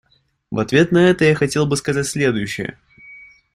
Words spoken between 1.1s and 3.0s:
это я хотел бы сказать следующее.